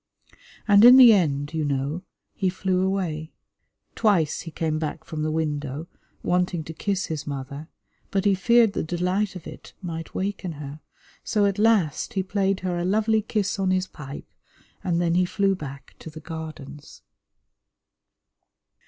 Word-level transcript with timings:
And 0.67 0.83
in 0.83 0.97
the 0.97 1.13
end, 1.13 1.53
you 1.53 1.63
know, 1.63 2.01
he 2.33 2.49
flew 2.49 2.81
away. 2.81 3.33
Twice 3.93 4.41
he 4.41 4.49
came 4.49 4.79
back 4.79 5.03
from 5.03 5.21
the 5.21 5.29
window, 5.29 5.85
wanting 6.23 6.63
to 6.63 6.73
kiss 6.73 7.05
his 7.05 7.27
mother, 7.27 7.67
but 8.09 8.25
he 8.25 8.33
feared 8.33 8.73
the 8.73 8.81
delight 8.81 9.35
of 9.35 9.45
it 9.45 9.73
might 9.79 10.15
waken 10.15 10.53
her, 10.53 10.79
so 11.23 11.45
at 11.45 11.59
last 11.59 12.13
he 12.15 12.23
played 12.23 12.61
her 12.61 12.79
a 12.79 12.83
lovely 12.83 13.21
kiss 13.21 13.59
on 13.59 13.69
his 13.69 13.85
pipe, 13.85 14.33
and 14.83 14.99
then 14.99 15.13
he 15.13 15.23
flew 15.23 15.53
back 15.53 15.93
to 15.99 16.09
the 16.09 16.19
Gardens. 16.19 17.03